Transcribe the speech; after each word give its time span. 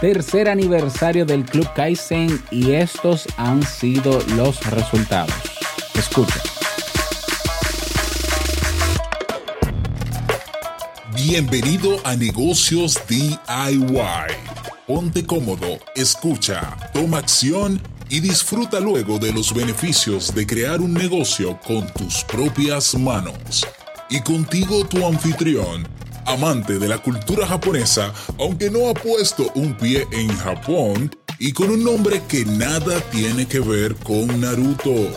tercer 0.00 0.48
aniversario 0.48 1.26
del 1.26 1.44
Club 1.44 1.68
Kaizen 1.74 2.40
y 2.50 2.72
estos 2.72 3.26
han 3.36 3.64
sido 3.64 4.20
los 4.36 4.64
resultados. 4.70 5.34
Escucha. 5.94 6.40
Bienvenido 11.14 11.98
a 12.04 12.14
Negocios 12.14 12.96
DIY. 13.08 13.38
Ponte 14.86 15.26
cómodo, 15.26 15.78
escucha, 15.96 16.76
toma 16.94 17.18
acción 17.18 17.80
y 18.08 18.20
disfruta 18.20 18.80
luego 18.80 19.18
de 19.18 19.32
los 19.32 19.52
beneficios 19.52 20.34
de 20.34 20.46
crear 20.46 20.80
un 20.80 20.94
negocio 20.94 21.58
con 21.66 21.86
tus 21.92 22.24
propias 22.24 22.94
manos. 22.94 23.66
Y 24.08 24.20
contigo 24.20 24.86
tu 24.86 25.04
anfitrión, 25.04 25.86
amante 26.28 26.78
de 26.78 26.88
la 26.88 26.98
cultura 26.98 27.46
japonesa, 27.46 28.12
aunque 28.38 28.70
no 28.70 28.88
ha 28.88 28.94
puesto 28.94 29.50
un 29.54 29.74
pie 29.74 30.06
en 30.12 30.28
Japón, 30.28 31.10
y 31.38 31.52
con 31.52 31.70
un 31.70 31.82
nombre 31.82 32.20
que 32.28 32.44
nada 32.44 33.00
tiene 33.10 33.46
que 33.46 33.60
ver 33.60 33.94
con 33.94 34.38
Naruto, 34.38 35.08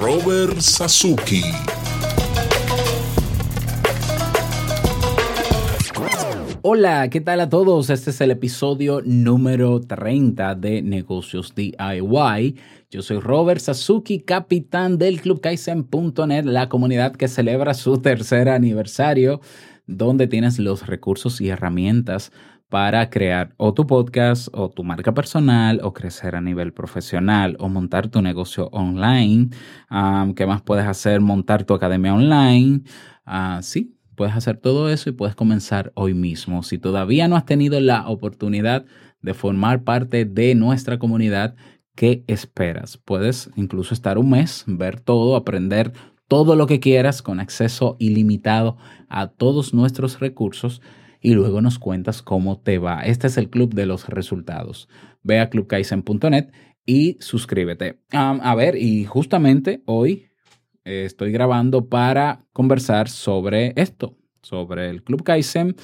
Robert 0.00 0.58
Sasuke. 0.60 1.44
Hola, 6.62 7.08
¿qué 7.10 7.20
tal 7.20 7.40
a 7.40 7.48
todos? 7.48 7.88
Este 7.88 8.10
es 8.10 8.20
el 8.20 8.32
episodio 8.32 9.02
número 9.04 9.80
30 9.80 10.56
de 10.56 10.82
Negocios 10.82 11.54
DIY. 11.54 12.56
Yo 12.90 13.02
soy 13.02 13.20
Robert 13.20 13.60
Sasuki, 13.60 14.20
capitán 14.20 14.98
del 14.98 15.20
Club 15.20 15.40
Kaizen.net, 15.40 16.44
la 16.44 16.68
comunidad 16.68 17.14
que 17.14 17.28
celebra 17.28 17.72
su 17.72 17.98
tercer 17.98 18.48
aniversario, 18.48 19.40
donde 19.90 20.26
tienes 20.26 20.58
los 20.58 20.86
recursos 20.86 21.40
y 21.40 21.48
herramientas 21.48 22.32
para 22.68 23.10
crear 23.10 23.52
o 23.56 23.74
tu 23.74 23.86
podcast 23.86 24.48
o 24.52 24.70
tu 24.70 24.84
marca 24.84 25.12
personal 25.12 25.80
o 25.82 25.92
crecer 25.92 26.36
a 26.36 26.40
nivel 26.40 26.72
profesional 26.72 27.56
o 27.58 27.68
montar 27.68 28.08
tu 28.08 28.22
negocio 28.22 28.68
online. 28.72 29.50
¿Qué 30.36 30.46
más 30.46 30.62
puedes 30.62 30.86
hacer? 30.86 31.20
Montar 31.20 31.64
tu 31.64 31.74
academia 31.74 32.14
online. 32.14 32.82
Uh, 33.26 33.60
sí, 33.62 33.96
Puedes 34.20 34.36
hacer 34.36 34.58
todo 34.58 34.90
eso 34.90 35.08
y 35.08 35.12
puedes 35.12 35.34
comenzar 35.34 35.92
hoy 35.94 36.12
mismo. 36.12 36.62
Si 36.62 36.76
todavía 36.76 37.26
no 37.26 37.36
has 37.36 37.46
tenido 37.46 37.80
la 37.80 38.06
oportunidad 38.06 38.84
de 39.22 39.32
formar 39.32 39.82
parte 39.82 40.26
de 40.26 40.54
nuestra 40.54 40.98
comunidad, 40.98 41.56
¿qué 41.94 42.22
esperas? 42.26 42.98
Puedes 42.98 43.48
incluso 43.56 43.94
estar 43.94 44.18
un 44.18 44.28
mes, 44.28 44.64
ver 44.66 45.00
todo, 45.00 45.36
aprender 45.36 45.94
todo 46.30 46.54
lo 46.54 46.68
que 46.68 46.78
quieras 46.78 47.22
con 47.22 47.40
acceso 47.40 47.96
ilimitado 47.98 48.76
a 49.08 49.26
todos 49.26 49.74
nuestros 49.74 50.20
recursos 50.20 50.80
y 51.20 51.34
luego 51.34 51.60
nos 51.60 51.80
cuentas 51.80 52.22
cómo 52.22 52.60
te 52.60 52.78
va. 52.78 53.00
Este 53.00 53.26
es 53.26 53.36
el 53.36 53.50
club 53.50 53.74
de 53.74 53.84
los 53.84 54.08
resultados. 54.08 54.88
Ve 55.24 55.40
a 55.40 55.50
clubkaisen.net 55.50 56.52
y 56.86 57.16
suscríbete. 57.18 57.98
a 58.12 58.54
ver, 58.54 58.76
y 58.76 59.06
justamente 59.06 59.82
hoy 59.86 60.30
eh, 60.84 61.02
estoy 61.04 61.32
grabando 61.32 61.88
para 61.88 62.46
conversar 62.52 63.08
sobre 63.08 63.72
esto, 63.74 64.16
sobre 64.40 64.88
el 64.88 65.02
Club 65.02 65.24
Kaizen. 65.24 65.74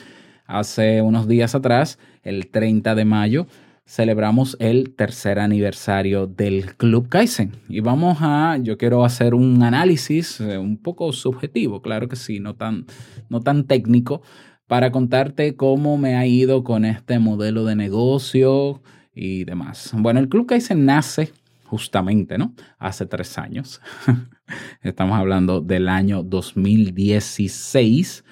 Hace 0.46 1.02
unos 1.02 1.26
días 1.26 1.56
atrás, 1.56 1.98
el 2.22 2.52
30 2.52 2.94
de 2.94 3.04
mayo, 3.04 3.48
celebramos 3.86 4.56
el 4.58 4.94
tercer 4.94 5.38
aniversario 5.38 6.26
del 6.26 6.74
Club 6.76 7.08
Kaizen. 7.08 7.52
Y 7.68 7.80
vamos 7.80 8.18
a, 8.20 8.58
yo 8.60 8.76
quiero 8.76 9.04
hacer 9.04 9.34
un 9.34 9.62
análisis 9.62 10.40
eh, 10.40 10.58
un 10.58 10.76
poco 10.76 11.12
subjetivo, 11.12 11.80
claro 11.80 12.08
que 12.08 12.16
sí, 12.16 12.40
no 12.40 12.56
tan, 12.56 12.86
no 13.28 13.40
tan 13.40 13.64
técnico, 13.64 14.22
para 14.66 14.90
contarte 14.90 15.54
cómo 15.54 15.96
me 15.96 16.16
ha 16.16 16.26
ido 16.26 16.64
con 16.64 16.84
este 16.84 17.20
modelo 17.20 17.64
de 17.64 17.76
negocio 17.76 18.82
y 19.14 19.44
demás. 19.44 19.92
Bueno, 19.94 20.18
el 20.18 20.28
Club 20.28 20.46
Kaizen 20.46 20.84
nace 20.84 21.32
justamente, 21.64 22.38
¿no? 22.38 22.54
Hace 22.78 23.06
tres 23.06 23.38
años. 23.38 23.80
Estamos 24.82 25.18
hablando 25.18 25.60
del 25.60 25.88
año 25.88 26.24
2016, 26.24 28.24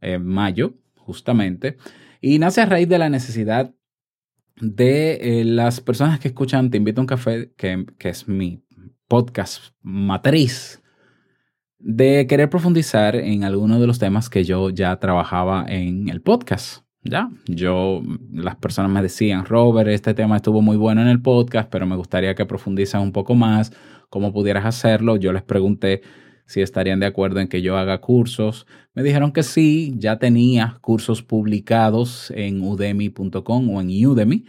en 0.00 0.24
mayo, 0.24 0.74
justamente. 0.96 1.76
Y 2.20 2.38
nace 2.38 2.60
a 2.60 2.66
raíz 2.66 2.88
de 2.88 2.98
la 2.98 3.08
necesidad 3.08 3.72
de 4.60 5.40
eh, 5.40 5.44
las 5.44 5.80
personas 5.80 6.20
que 6.20 6.28
escuchan 6.28 6.70
Te 6.70 6.76
invito 6.76 7.00
a 7.00 7.02
un 7.02 7.06
café, 7.06 7.52
que, 7.56 7.86
que 7.98 8.08
es 8.08 8.28
mi 8.28 8.62
podcast 9.08 9.72
matriz, 9.82 10.82
de 11.78 12.26
querer 12.26 12.50
profundizar 12.50 13.16
en 13.16 13.42
algunos 13.42 13.80
de 13.80 13.86
los 13.86 13.98
temas 13.98 14.28
que 14.28 14.44
yo 14.44 14.70
ya 14.70 14.96
trabajaba 14.98 15.64
en 15.66 16.08
el 16.08 16.20
podcast. 16.20 16.84
Ya, 17.02 17.30
yo, 17.46 18.02
las 18.30 18.56
personas 18.56 18.90
me 18.90 19.00
decían, 19.00 19.46
Robert, 19.46 19.88
este 19.88 20.12
tema 20.12 20.36
estuvo 20.36 20.60
muy 20.60 20.76
bueno 20.76 21.00
en 21.00 21.08
el 21.08 21.22
podcast, 21.22 21.70
pero 21.70 21.86
me 21.86 21.96
gustaría 21.96 22.34
que 22.34 22.44
profundizas 22.44 23.02
un 23.02 23.12
poco 23.12 23.34
más, 23.34 23.72
cómo 24.10 24.34
pudieras 24.34 24.66
hacerlo. 24.66 25.16
Yo 25.16 25.32
les 25.32 25.42
pregunté 25.42 26.02
si 26.50 26.62
estarían 26.62 26.98
de 26.98 27.06
acuerdo 27.06 27.38
en 27.38 27.46
que 27.46 27.62
yo 27.62 27.76
haga 27.76 28.00
cursos. 28.00 28.66
Me 28.92 29.04
dijeron 29.04 29.30
que 29.30 29.44
sí, 29.44 29.94
ya 29.96 30.18
tenía 30.18 30.78
cursos 30.80 31.22
publicados 31.22 32.32
en 32.34 32.60
udemy.com 32.60 33.70
o 33.70 33.80
en 33.80 34.04
Udemy 34.04 34.46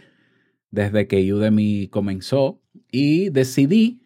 desde 0.72 1.06
que 1.06 1.32
Udemy 1.32 1.86
comenzó 1.86 2.60
y 2.90 3.30
decidí 3.30 4.02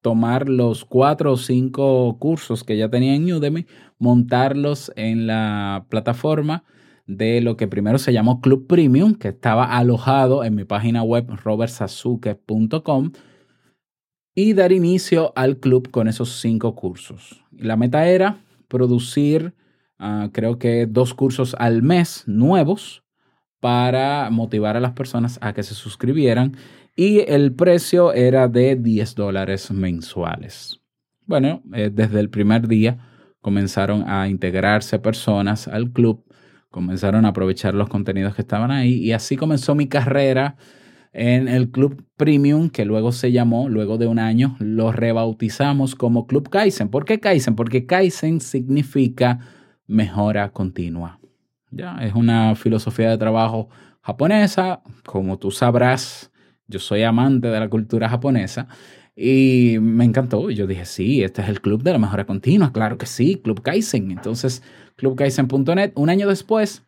tomar 0.00 0.48
los 0.48 0.84
cuatro 0.84 1.32
o 1.32 1.36
cinco 1.36 2.16
cursos 2.20 2.62
que 2.62 2.76
ya 2.76 2.88
tenía 2.88 3.16
en 3.16 3.32
Udemy, 3.32 3.66
montarlos 3.98 4.92
en 4.94 5.26
la 5.26 5.86
plataforma 5.88 6.62
de 7.08 7.40
lo 7.40 7.56
que 7.56 7.66
primero 7.66 7.98
se 7.98 8.12
llamó 8.12 8.40
Club 8.42 8.68
Premium, 8.68 9.16
que 9.16 9.28
estaba 9.28 9.76
alojado 9.76 10.44
en 10.44 10.54
mi 10.54 10.64
página 10.64 11.02
web 11.02 11.26
robertsazuke.com 11.42 13.10
y 14.34 14.52
dar 14.52 14.72
inicio 14.72 15.32
al 15.36 15.58
club 15.58 15.90
con 15.90 16.08
esos 16.08 16.40
cinco 16.40 16.74
cursos. 16.74 17.44
La 17.52 17.76
meta 17.76 18.06
era 18.08 18.38
producir, 18.68 19.54
ah, 19.98 20.28
creo 20.32 20.58
que 20.58 20.86
dos 20.86 21.14
cursos 21.14 21.54
al 21.58 21.82
mes 21.82 22.24
nuevos 22.26 23.04
para 23.60 24.28
motivar 24.30 24.76
a 24.76 24.80
las 24.80 24.92
personas 24.92 25.38
a 25.40 25.52
que 25.52 25.62
se 25.62 25.74
suscribieran 25.74 26.56
y 26.96 27.20
el 27.20 27.54
precio 27.54 28.12
era 28.12 28.48
de 28.48 28.76
10 28.76 29.14
dólares 29.14 29.70
mensuales. 29.70 30.80
Bueno, 31.26 31.62
eh, 31.72 31.90
desde 31.92 32.20
el 32.20 32.30
primer 32.30 32.68
día 32.68 32.98
comenzaron 33.40 34.08
a 34.08 34.28
integrarse 34.28 34.98
personas 34.98 35.68
al 35.68 35.90
club 35.90 36.24
comenzaron 36.74 37.24
a 37.24 37.28
aprovechar 37.28 37.72
los 37.72 37.88
contenidos 37.88 38.34
que 38.34 38.42
estaban 38.42 38.72
ahí 38.72 38.94
y 38.94 39.12
así 39.12 39.36
comenzó 39.36 39.76
mi 39.76 39.86
carrera 39.86 40.56
en 41.14 41.46
el 41.46 41.70
Club 41.70 42.04
Premium, 42.16 42.68
que 42.68 42.84
luego 42.84 43.12
se 43.12 43.30
llamó, 43.30 43.68
luego 43.68 43.98
de 43.98 44.08
un 44.08 44.18
año, 44.18 44.56
lo 44.58 44.90
rebautizamos 44.90 45.94
como 45.94 46.26
Club 46.26 46.50
Kaizen. 46.50 46.88
¿Por 46.88 47.04
qué 47.04 47.20
Kaizen? 47.20 47.54
Porque 47.54 47.86
Kaizen 47.86 48.40
significa 48.40 49.38
mejora 49.86 50.50
continua. 50.50 51.20
Ya, 51.70 51.98
es 52.00 52.14
una 52.14 52.56
filosofía 52.56 53.10
de 53.10 53.18
trabajo 53.18 53.68
japonesa, 54.02 54.82
como 55.04 55.38
tú 55.38 55.52
sabrás, 55.52 56.32
yo 56.66 56.80
soy 56.80 57.04
amante 57.04 57.48
de 57.48 57.60
la 57.60 57.68
cultura 57.68 58.08
japonesa 58.08 58.66
y 59.14 59.76
me 59.80 60.04
encantó. 60.04 60.50
Yo 60.50 60.66
dije, 60.66 60.84
sí, 60.84 61.22
este 61.22 61.42
es 61.42 61.48
el 61.48 61.60
club 61.60 61.84
de 61.84 61.92
la 61.92 61.98
mejora 61.98 62.26
continua. 62.26 62.72
Claro 62.72 62.98
que 62.98 63.06
sí, 63.06 63.36
Club 63.36 63.62
Kaizen. 63.62 64.10
Entonces, 64.10 64.62
clubkaizen.net. 64.96 65.92
Un 65.94 66.10
año 66.10 66.26
después, 66.26 66.82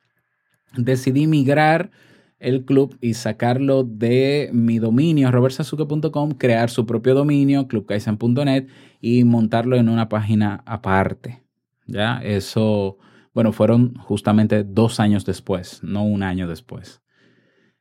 decidí 0.76 1.28
migrar 1.28 1.90
el 2.38 2.64
club 2.64 2.96
y 3.00 3.14
sacarlo 3.14 3.84
de 3.84 4.50
mi 4.52 4.78
dominio, 4.78 5.30
robertsazuke.com, 5.30 6.32
crear 6.32 6.70
su 6.70 6.86
propio 6.86 7.14
dominio, 7.14 7.66
clubkaizen.net, 7.68 8.68
y 9.00 9.24
montarlo 9.24 9.76
en 9.76 9.88
una 9.88 10.08
página 10.08 10.62
aparte. 10.66 11.42
Ya, 11.86 12.20
eso, 12.22 12.98
bueno, 13.32 13.52
fueron 13.52 13.94
justamente 13.94 14.64
dos 14.64 15.00
años 15.00 15.24
después, 15.24 15.80
no 15.82 16.04
un 16.04 16.22
año 16.22 16.48
después. 16.48 17.02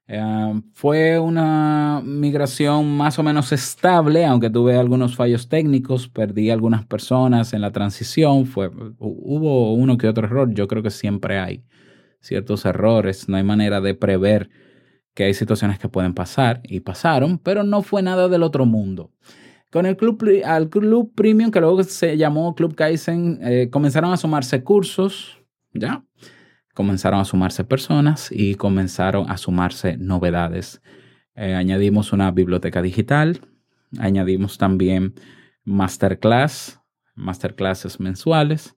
Eh, 0.07 0.61
fue 0.73 1.17
una 1.17 1.99
migración 2.05 2.95
más 2.95 3.17
o 3.17 3.23
menos 3.23 3.51
estable, 3.51 4.23
aunque 4.25 4.51
tuve 4.51 4.77
algunos 4.77 5.15
fallos 5.15 5.49
técnicos, 5.49 6.07
perdí 6.07 6.51
algunas 6.51 6.85
personas 6.85 7.53
en 7.53 7.61
la 7.61 7.71
transición, 7.71 8.45
fue, 8.45 8.69
hubo 8.99 9.73
uno 9.73 9.97
que 9.97 10.07
otro 10.07 10.27
error, 10.27 10.53
yo 10.53 10.67
creo 10.67 10.83
que 10.83 10.91
siempre 10.91 11.39
hay 11.39 11.63
ciertos 12.25 12.65
errores, 12.65 13.29
no 13.29 13.37
hay 13.37 13.43
manera 13.43 13.81
de 13.81 13.93
prever 13.93 14.49
que 15.13 15.25
hay 15.25 15.33
situaciones 15.33 15.79
que 15.79 15.87
pueden 15.87 16.13
pasar 16.13 16.61
y 16.63 16.79
pasaron, 16.79 17.37
pero 17.37 17.63
no 17.63 17.83
fue 17.83 18.01
nada 18.01 18.27
del 18.27 18.43
otro 18.43 18.65
mundo. 18.65 19.11
Con 19.71 19.85
el 19.85 19.95
club, 19.95 20.23
al 20.43 20.69
club 20.69 21.13
premium, 21.15 21.51
que 21.51 21.61
luego 21.61 21.83
se 21.83 22.17
llamó 22.17 22.55
Club 22.55 22.75
Kaizen, 22.75 23.39
eh, 23.41 23.69
comenzaron 23.69 24.11
a 24.11 24.17
sumarse 24.17 24.63
cursos, 24.63 25.37
¿ya? 25.73 26.03
comenzaron 26.73 27.19
a 27.19 27.25
sumarse 27.25 27.63
personas 27.63 28.29
y 28.31 28.55
comenzaron 28.55 29.29
a 29.29 29.37
sumarse 29.37 29.95
novedades. 29.97 30.81
Eh, 31.35 31.53
añadimos 31.53 32.11
una 32.11 32.31
biblioteca 32.31 32.81
digital, 32.81 33.39
añadimos 33.99 34.57
también 34.57 35.13
masterclass, 35.63 36.81
masterclasses 37.15 37.99
mensuales 37.99 38.75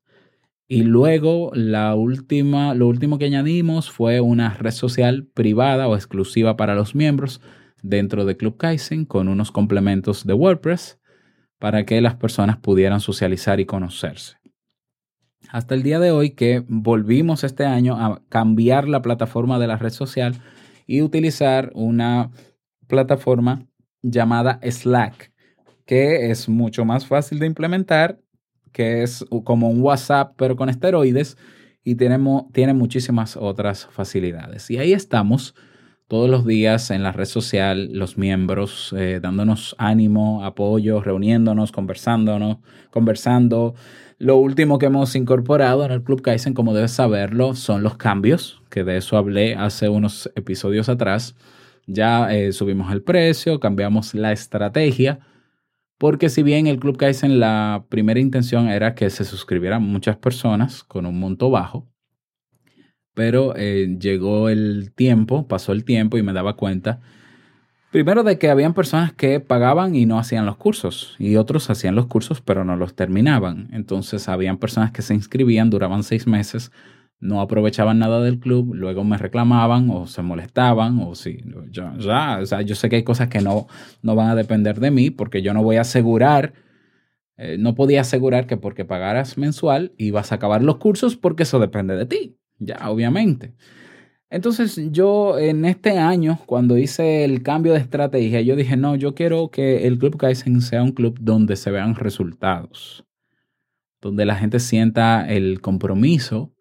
Y 0.70 0.82
luego 0.82 1.50
la 1.54 1.94
última, 1.94 2.74
lo 2.74 2.88
último 2.88 3.18
que 3.18 3.24
añadimos 3.24 3.90
fue 3.90 4.20
una 4.20 4.52
red 4.52 4.72
social 4.72 5.26
privada 5.32 5.88
o 5.88 5.96
exclusiva 5.96 6.58
para 6.58 6.74
los 6.74 6.94
miembros 6.94 7.40
dentro 7.82 8.26
de 8.26 8.36
Club 8.36 8.58
Kaizen 8.58 9.06
con 9.06 9.28
unos 9.28 9.50
complementos 9.50 10.26
de 10.26 10.34
WordPress 10.34 11.00
para 11.58 11.86
que 11.86 12.02
las 12.02 12.16
personas 12.16 12.58
pudieran 12.58 13.00
socializar 13.00 13.60
y 13.60 13.64
conocerse. 13.64 14.36
Hasta 15.50 15.74
el 15.74 15.82
día 15.82 15.98
de 15.98 16.10
hoy 16.10 16.30
que 16.30 16.62
volvimos 16.68 17.44
este 17.44 17.64
año 17.64 17.96
a 17.96 18.22
cambiar 18.28 18.88
la 18.88 19.00
plataforma 19.00 19.58
de 19.58 19.68
la 19.68 19.78
red 19.78 19.90
social 19.90 20.34
y 20.86 21.00
utilizar 21.00 21.70
una 21.74 22.30
plataforma 22.88 23.66
llamada 24.02 24.60
Slack, 24.62 25.32
que 25.86 26.30
es 26.30 26.48
mucho 26.48 26.84
más 26.84 27.06
fácil 27.06 27.38
de 27.38 27.46
implementar, 27.46 28.20
que 28.72 29.02
es 29.02 29.24
como 29.44 29.70
un 29.70 29.80
WhatsApp 29.80 30.34
pero 30.36 30.56
con 30.56 30.68
esteroides 30.68 31.36
y 31.84 31.94
tiene, 31.94 32.18
tiene 32.52 32.74
muchísimas 32.74 33.36
otras 33.36 33.86
facilidades. 33.90 34.70
Y 34.70 34.78
ahí 34.78 34.92
estamos 34.92 35.54
todos 36.08 36.30
los 36.30 36.46
días 36.46 36.90
en 36.90 37.02
la 37.02 37.12
red 37.12 37.26
social, 37.26 37.90
los 37.92 38.16
miembros 38.16 38.94
eh, 38.96 39.20
dándonos 39.22 39.76
ánimo, 39.78 40.42
apoyo, 40.44 41.02
reuniéndonos, 41.02 41.70
conversándonos, 41.70 42.58
conversando. 42.90 43.74
Lo 44.18 44.36
último 44.36 44.78
que 44.78 44.86
hemos 44.86 45.14
incorporado 45.14 45.84
en 45.84 45.92
el 45.92 46.02
Club 46.02 46.22
Kaizen, 46.22 46.54
como 46.54 46.74
debes 46.74 46.92
saberlo, 46.92 47.54
son 47.54 47.82
los 47.82 47.98
cambios, 47.98 48.62
que 48.70 48.84
de 48.84 48.96
eso 48.96 49.18
hablé 49.18 49.54
hace 49.54 49.90
unos 49.90 50.30
episodios 50.34 50.88
atrás. 50.88 51.36
Ya 51.86 52.34
eh, 52.34 52.52
subimos 52.52 52.90
el 52.90 53.02
precio, 53.02 53.60
cambiamos 53.60 54.14
la 54.14 54.32
estrategia, 54.32 55.20
porque 55.98 56.28
si 56.28 56.42
bien 56.42 56.66
el 56.68 56.78
Club 56.78 56.96
Kaizen 56.96 57.40
la 57.40 57.84
primera 57.88 58.20
intención 58.20 58.68
era 58.68 58.94
que 58.94 59.10
se 59.10 59.24
suscribieran 59.24 59.82
muchas 59.82 60.16
personas 60.16 60.84
con 60.84 61.06
un 61.06 61.18
monto 61.18 61.50
bajo, 61.50 61.86
pero 63.14 63.54
eh, 63.56 63.96
llegó 64.00 64.48
el 64.48 64.92
tiempo, 64.94 65.48
pasó 65.48 65.72
el 65.72 65.84
tiempo 65.84 66.16
y 66.18 66.22
me 66.22 66.32
daba 66.32 66.54
cuenta, 66.54 67.00
primero 67.90 68.22
de 68.22 68.38
que 68.38 68.48
habían 68.48 68.74
personas 68.74 69.12
que 69.12 69.40
pagaban 69.40 69.96
y 69.96 70.06
no 70.06 70.20
hacían 70.20 70.46
los 70.46 70.56
cursos, 70.56 71.16
y 71.18 71.34
otros 71.34 71.68
hacían 71.68 71.96
los 71.96 72.06
cursos 72.06 72.40
pero 72.40 72.64
no 72.64 72.76
los 72.76 72.94
terminaban. 72.94 73.68
Entonces 73.72 74.28
habían 74.28 74.58
personas 74.58 74.92
que 74.92 75.02
se 75.02 75.14
inscribían, 75.14 75.68
duraban 75.68 76.04
seis 76.04 76.28
meses, 76.28 76.70
no 77.20 77.40
aprovechaban 77.40 77.98
nada 77.98 78.20
del 78.20 78.38
club, 78.38 78.74
luego 78.74 79.04
me 79.04 79.18
reclamaban 79.18 79.90
o 79.90 80.06
se 80.06 80.22
molestaban 80.22 81.00
o 81.00 81.14
si 81.14 81.42
ya, 81.70 81.94
ya, 81.98 82.38
o 82.40 82.46
sea, 82.46 82.62
yo 82.62 82.74
sé 82.74 82.88
que 82.88 82.96
hay 82.96 83.02
cosas 83.02 83.28
que 83.28 83.40
no, 83.40 83.66
no 84.02 84.14
van 84.14 84.28
a 84.28 84.34
depender 84.34 84.78
de 84.80 84.90
mí 84.90 85.10
porque 85.10 85.42
yo 85.42 85.52
no 85.52 85.62
voy 85.62 85.76
a 85.76 85.82
asegurar, 85.82 86.54
eh, 87.36 87.56
no 87.58 87.74
podía 87.74 88.02
asegurar 88.02 88.46
que 88.46 88.56
porque 88.56 88.84
pagaras 88.84 89.36
mensual 89.36 89.92
ibas 89.98 90.32
a 90.32 90.36
acabar 90.36 90.62
los 90.62 90.76
cursos 90.76 91.16
porque 91.16 91.42
eso 91.42 91.58
depende 91.58 91.96
de 91.96 92.06
ti 92.06 92.38
ya, 92.58 92.90
obviamente. 92.90 93.54
Entonces 94.30 94.78
yo 94.92 95.38
en 95.38 95.64
este 95.64 95.98
año, 95.98 96.38
cuando 96.46 96.76
hice 96.76 97.24
el 97.24 97.42
cambio 97.42 97.72
de 97.72 97.78
estrategia, 97.78 98.42
yo 98.42 98.56
dije, 98.56 98.76
no, 98.76 98.94
yo 98.94 99.14
quiero 99.14 99.50
que 99.50 99.86
el 99.86 99.98
Club 99.98 100.18
Kaizen 100.18 100.60
sea 100.60 100.82
un 100.82 100.92
club 100.92 101.18
donde 101.20 101.56
se 101.56 101.70
vean 101.70 101.94
resultados, 101.94 103.06
donde 104.02 104.26
la 104.26 104.36
gente 104.36 104.60
sienta 104.60 105.26
el 105.26 105.62
compromiso 105.62 106.52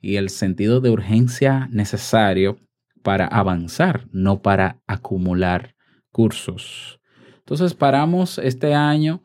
y 0.00 0.16
el 0.16 0.30
sentido 0.30 0.80
de 0.80 0.90
urgencia 0.90 1.68
necesario 1.70 2.58
para 3.02 3.26
avanzar, 3.26 4.06
no 4.12 4.42
para 4.42 4.80
acumular 4.86 5.74
cursos. 6.12 7.00
Entonces 7.38 7.74
paramos 7.74 8.38
este 8.38 8.74
año 8.74 9.22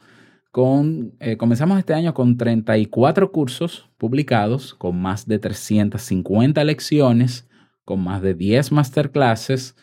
eh, 1.20 1.36
comenzamos 1.38 1.78
este 1.80 1.94
año 1.94 2.14
con 2.14 2.38
34 2.38 3.32
cursos 3.34 3.90
publicados, 3.98 4.74
con 4.74 5.02
más 5.02 5.28
de 5.28 5.38
350 5.38 6.64
lecciones, 6.64 7.50
con 7.84 8.02
más 8.02 8.22
de 8.22 8.36
10 8.36 8.72
masterclasses, 8.72 9.76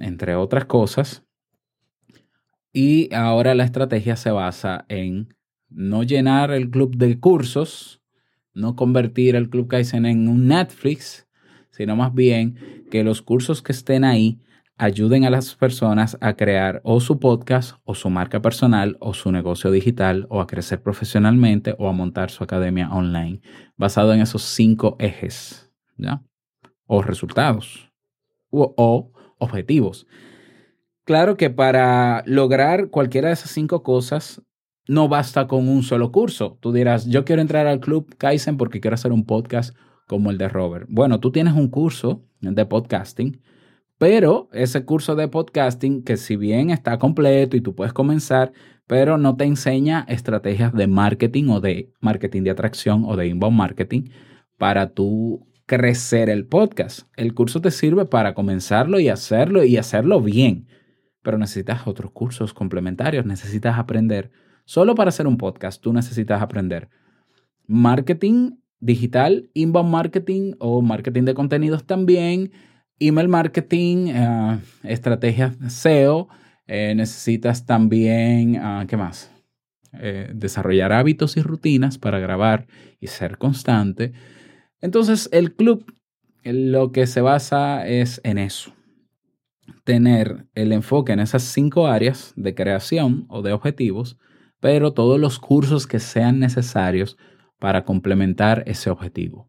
entre 0.00 0.34
otras 0.34 0.64
cosas. 0.64 1.24
Y 2.72 3.14
ahora 3.14 3.54
la 3.54 3.64
estrategia 3.64 4.16
se 4.16 4.32
basa 4.32 4.84
en 4.88 5.34
no 5.68 6.02
llenar 6.02 6.50
el 6.50 6.70
club 6.70 6.96
de 6.96 7.20
cursos, 7.20 7.97
no 8.54 8.76
convertir 8.76 9.36
el 9.36 9.50
Club 9.50 9.68
Kaizen 9.68 10.06
en 10.06 10.28
un 10.28 10.48
Netflix, 10.48 11.28
sino 11.70 11.96
más 11.96 12.14
bien 12.14 12.56
que 12.90 13.04
los 13.04 13.22
cursos 13.22 13.62
que 13.62 13.72
estén 13.72 14.04
ahí 14.04 14.40
ayuden 14.78 15.24
a 15.24 15.30
las 15.30 15.56
personas 15.56 16.16
a 16.20 16.34
crear 16.34 16.80
o 16.84 17.00
su 17.00 17.18
podcast 17.18 17.76
o 17.84 17.94
su 17.94 18.10
marca 18.10 18.40
personal 18.40 18.96
o 19.00 19.12
su 19.12 19.32
negocio 19.32 19.70
digital 19.72 20.26
o 20.30 20.40
a 20.40 20.46
crecer 20.46 20.82
profesionalmente 20.82 21.74
o 21.78 21.88
a 21.88 21.92
montar 21.92 22.30
su 22.30 22.44
academia 22.44 22.88
online 22.90 23.40
basado 23.76 24.14
en 24.14 24.20
esos 24.20 24.42
cinco 24.42 24.96
ejes, 25.00 25.72
¿ya? 25.96 26.22
O 26.86 27.02
resultados 27.02 27.92
o, 28.50 28.72
o 28.76 29.12
objetivos. 29.38 30.06
Claro 31.04 31.36
que 31.36 31.50
para 31.50 32.22
lograr 32.26 32.90
cualquiera 32.90 33.28
de 33.28 33.34
esas 33.34 33.50
cinco 33.50 33.82
cosas 33.82 34.42
no 34.88 35.08
basta 35.08 35.46
con 35.46 35.68
un 35.68 35.82
solo 35.82 36.10
curso. 36.10 36.58
Tú 36.60 36.72
dirás, 36.72 37.06
yo 37.06 37.24
quiero 37.24 37.42
entrar 37.42 37.66
al 37.66 37.80
club 37.80 38.14
Kaizen 38.16 38.56
porque 38.56 38.80
quiero 38.80 38.94
hacer 38.94 39.12
un 39.12 39.24
podcast 39.24 39.76
como 40.06 40.30
el 40.30 40.38
de 40.38 40.48
Robert. 40.48 40.86
Bueno, 40.88 41.20
tú 41.20 41.30
tienes 41.30 41.54
un 41.54 41.68
curso 41.68 42.24
de 42.40 42.66
podcasting 42.66 43.40
pero 43.98 44.48
ese 44.52 44.84
curso 44.84 45.16
de 45.16 45.26
podcasting, 45.26 46.04
que 46.04 46.16
si 46.16 46.36
bien 46.36 46.70
está 46.70 46.98
completo 46.98 47.56
y 47.56 47.60
tú 47.60 47.74
puedes 47.74 47.92
comenzar, 47.92 48.52
pero 48.86 49.18
no 49.18 49.36
te 49.36 49.44
enseña 49.44 50.06
estrategias 50.08 50.72
de 50.72 50.86
marketing 50.86 51.48
o 51.48 51.60
de 51.60 51.92
marketing 52.00 52.44
de 52.44 52.50
atracción 52.50 53.04
o 53.04 53.16
de 53.16 53.26
inbound 53.26 53.56
marketing 53.56 54.10
para 54.56 54.90
tú 54.94 55.46
crecer 55.66 56.30
el 56.30 56.46
podcast. 56.46 57.08
El 57.16 57.34
curso 57.34 57.60
te 57.60 57.72
sirve 57.72 58.06
para 58.06 58.34
comenzarlo 58.34 59.00
y 59.00 59.08
hacerlo 59.08 59.64
y 59.64 59.76
hacerlo 59.76 60.22
bien, 60.22 60.68
pero 61.22 61.36
necesitas 61.36 61.86
otros 61.88 62.12
cursos 62.12 62.54
complementarios, 62.54 63.26
necesitas 63.26 63.78
aprender. 63.78 64.30
Solo 64.68 64.94
para 64.94 65.08
hacer 65.08 65.26
un 65.26 65.38
podcast, 65.38 65.80
tú 65.80 65.94
necesitas 65.94 66.42
aprender 66.42 66.90
marketing 67.66 68.58
digital, 68.80 69.48
inbound 69.54 69.90
marketing 69.90 70.56
o 70.58 70.82
marketing 70.82 71.22
de 71.22 71.32
contenidos 71.32 71.86
también, 71.86 72.52
email 72.98 73.28
marketing, 73.28 74.08
uh, 74.08 74.58
estrategias 74.82 75.56
SEO, 75.68 76.28
eh, 76.66 76.92
necesitas 76.94 77.64
también, 77.64 78.56
ah, 78.56 78.84
¿qué 78.86 78.98
más? 78.98 79.30
Eh, 79.94 80.32
desarrollar 80.34 80.92
hábitos 80.92 81.38
y 81.38 81.40
rutinas 81.40 81.96
para 81.96 82.18
grabar 82.18 82.66
y 83.00 83.06
ser 83.06 83.38
constante. 83.38 84.12
Entonces, 84.82 85.30
el 85.32 85.54
club 85.54 85.90
lo 86.44 86.92
que 86.92 87.06
se 87.06 87.22
basa 87.22 87.88
es 87.88 88.20
en 88.22 88.36
eso. 88.36 88.74
Tener 89.84 90.44
el 90.54 90.72
enfoque 90.72 91.12
en 91.12 91.20
esas 91.20 91.42
cinco 91.42 91.86
áreas 91.86 92.34
de 92.36 92.54
creación 92.54 93.24
o 93.30 93.40
de 93.40 93.54
objetivos, 93.54 94.18
pero 94.60 94.92
todos 94.92 95.18
los 95.20 95.38
cursos 95.38 95.86
que 95.86 96.00
sean 96.00 96.38
necesarios 96.38 97.16
para 97.58 97.84
complementar 97.84 98.62
ese 98.66 98.90
objetivo. 98.90 99.48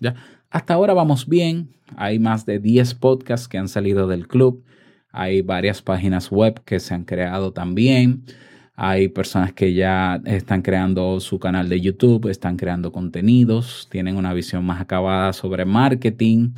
¿Ya? 0.00 0.14
Hasta 0.50 0.74
ahora 0.74 0.94
vamos 0.94 1.28
bien. 1.28 1.76
Hay 1.96 2.18
más 2.18 2.46
de 2.46 2.58
10 2.58 2.94
podcasts 2.94 3.48
que 3.48 3.58
han 3.58 3.68
salido 3.68 4.06
del 4.06 4.28
club. 4.28 4.64
Hay 5.10 5.42
varias 5.42 5.82
páginas 5.82 6.30
web 6.30 6.62
que 6.64 6.80
se 6.80 6.94
han 6.94 7.04
creado 7.04 7.52
también. 7.52 8.24
Hay 8.74 9.08
personas 9.08 9.52
que 9.52 9.74
ya 9.74 10.20
están 10.24 10.62
creando 10.62 11.18
su 11.18 11.40
canal 11.40 11.68
de 11.68 11.80
YouTube, 11.80 12.28
están 12.28 12.56
creando 12.56 12.92
contenidos, 12.92 13.88
tienen 13.90 14.16
una 14.16 14.32
visión 14.32 14.64
más 14.64 14.80
acabada 14.80 15.32
sobre 15.32 15.64
marketing. 15.64 16.52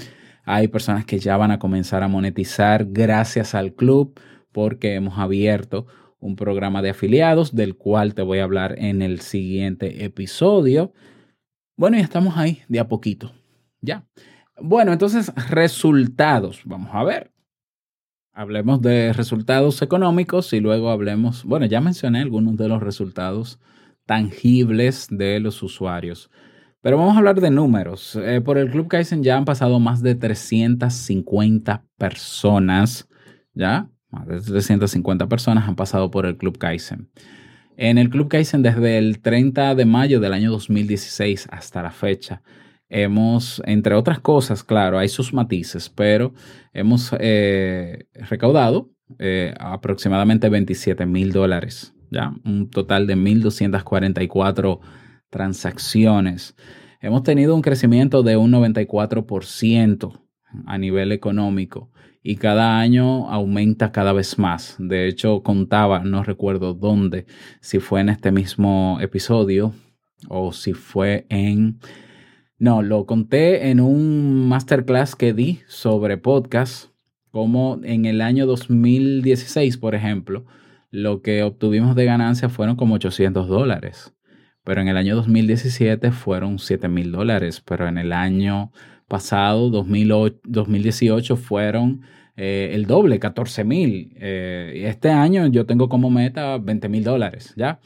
Hay 0.44 0.68
personas 0.68 1.06
que 1.06 1.18
ya 1.18 1.36
van 1.38 1.50
a 1.50 1.58
comenzar 1.58 2.02
a 2.02 2.08
monetizar 2.08 2.86
gracias 2.90 3.54
al 3.54 3.72
club 3.72 4.20
porque 4.52 4.94
hemos 4.94 5.18
abierto 5.18 5.86
un 6.20 6.36
programa 6.36 6.82
de 6.82 6.90
afiliados 6.90 7.54
del 7.54 7.76
cual 7.76 8.14
te 8.14 8.22
voy 8.22 8.38
a 8.38 8.44
hablar 8.44 8.76
en 8.78 9.02
el 9.02 9.20
siguiente 9.20 10.04
episodio. 10.04 10.92
Bueno, 11.76 11.96
y 11.96 12.00
estamos 12.00 12.36
ahí 12.36 12.60
de 12.68 12.78
a 12.78 12.88
poquito. 12.88 13.32
Ya. 13.80 14.06
Bueno, 14.60 14.92
entonces, 14.92 15.32
resultados. 15.48 16.60
Vamos 16.64 16.90
a 16.92 17.02
ver. 17.04 17.32
Hablemos 18.32 18.80
de 18.80 19.12
resultados 19.12 19.82
económicos 19.82 20.52
y 20.52 20.60
luego 20.60 20.90
hablemos, 20.90 21.44
bueno, 21.44 21.66
ya 21.66 21.80
mencioné 21.80 22.20
algunos 22.20 22.56
de 22.56 22.68
los 22.68 22.82
resultados 22.82 23.58
tangibles 24.06 25.08
de 25.10 25.40
los 25.40 25.62
usuarios. 25.62 26.30
Pero 26.82 26.96
vamos 26.96 27.14
a 27.14 27.18
hablar 27.18 27.40
de 27.40 27.50
números. 27.50 28.16
Eh, 28.16 28.40
por 28.40 28.56
el 28.56 28.70
Club 28.70 28.88
Kaizen 28.88 29.22
ya 29.22 29.36
han 29.36 29.44
pasado 29.44 29.78
más 29.80 30.02
de 30.02 30.14
350 30.14 31.84
personas, 31.98 33.08
¿ya? 33.52 33.90
Más 34.10 34.26
de 34.26 34.40
350 34.40 35.28
personas 35.28 35.68
han 35.68 35.76
pasado 35.76 36.10
por 36.10 36.26
el 36.26 36.36
Club 36.36 36.58
Kaizen. 36.58 37.08
En 37.76 37.98
el 37.98 38.10
Club 38.10 38.28
Kaizen 38.28 38.62
desde 38.62 38.98
el 38.98 39.20
30 39.20 39.74
de 39.74 39.84
mayo 39.84 40.20
del 40.20 40.32
año 40.32 40.50
2016 40.50 41.48
hasta 41.50 41.82
la 41.82 41.90
fecha 41.90 42.42
hemos, 42.90 43.62
entre 43.64 43.94
otras 43.94 44.18
cosas, 44.18 44.62
claro, 44.64 44.98
hay 44.98 45.08
sus 45.08 45.32
matices, 45.32 45.88
pero 45.88 46.34
hemos 46.74 47.14
eh, 47.18 48.06
recaudado 48.28 48.90
eh, 49.18 49.54
aproximadamente 49.58 50.48
27 50.48 51.06
mil 51.06 51.32
dólares, 51.32 51.94
¿ya? 52.10 52.34
Un 52.44 52.68
total 52.68 53.06
de 53.06 53.16
1.244 53.16 54.80
transacciones. 55.30 56.56
hemos 57.00 57.22
tenido 57.22 57.54
un 57.54 57.62
crecimiento 57.62 58.22
de 58.22 58.36
un 58.36 58.52
94% 58.52 60.20
a 60.66 60.78
nivel 60.78 61.12
económico 61.12 61.90
y 62.22 62.36
cada 62.36 62.78
año 62.78 63.30
aumenta 63.30 63.92
cada 63.92 64.12
vez 64.12 64.38
más. 64.38 64.76
De 64.78 65.08
hecho, 65.08 65.42
contaba, 65.42 66.00
no 66.00 66.22
recuerdo 66.22 66.74
dónde, 66.74 67.26
si 67.60 67.80
fue 67.80 68.00
en 68.00 68.10
este 68.10 68.30
mismo 68.32 68.98
episodio 69.00 69.72
o 70.28 70.52
si 70.52 70.72
fue 70.74 71.26
en... 71.28 71.78
No, 72.58 72.82
lo 72.82 73.06
conté 73.06 73.70
en 73.70 73.80
un 73.80 74.48
masterclass 74.48 75.16
que 75.16 75.32
di 75.32 75.60
sobre 75.66 76.18
podcast, 76.18 76.90
como 77.30 77.80
en 77.84 78.04
el 78.04 78.20
año 78.20 78.44
2016, 78.44 79.78
por 79.78 79.94
ejemplo, 79.94 80.44
lo 80.90 81.22
que 81.22 81.42
obtuvimos 81.42 81.94
de 81.96 82.04
ganancia 82.04 82.50
fueron 82.50 82.76
como 82.76 82.96
800 82.96 83.48
dólares. 83.48 84.12
Pero 84.62 84.82
en 84.82 84.88
el 84.88 84.98
año 84.98 85.16
2017 85.16 86.12
fueron 86.12 86.58
7 86.58 86.88
mil 86.88 87.12
dólares. 87.12 87.62
Pero 87.64 87.88
en 87.88 87.96
el 87.96 88.12
año 88.12 88.72
pasado, 89.10 89.70
2018, 89.70 91.36
fueron 91.36 92.02
eh, 92.36 92.70
el 92.72 92.86
doble, 92.86 93.18
14 93.18 93.64
mil. 93.64 94.14
Eh, 94.16 94.84
este 94.86 95.10
año 95.10 95.48
yo 95.48 95.66
tengo 95.66 95.88
como 95.88 96.10
meta 96.10 96.56
20 96.58 96.88
mil 96.88 97.02
dólares, 97.02 97.52
¿ya? 97.56 97.80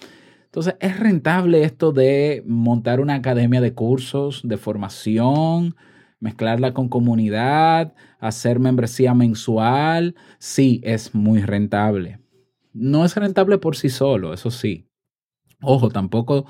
Entonces, 0.45 0.76
¿es 0.81 1.00
rentable 1.00 1.64
esto 1.64 1.93
de 1.93 2.45
montar 2.47 3.00
una 3.00 3.14
academia 3.14 3.62
de 3.62 3.73
cursos, 3.73 4.43
de 4.45 4.59
formación, 4.59 5.75
mezclarla 6.21 6.75
con 6.75 6.88
comunidad, 6.88 7.95
hacer 8.21 8.61
membresía 8.61 9.14
mensual? 9.14 10.14
Sí, 10.38 10.81
es 10.85 11.14
muy 11.14 11.40
rentable. 11.40 12.21
No 12.75 13.04
es 13.04 13.16
rentable 13.16 13.57
por 13.59 13.76
sí 13.76 13.88
solo, 13.88 14.35
eso 14.35 14.50
sí. 14.50 14.87
Ojo, 15.62 15.88
tampoco 15.88 16.45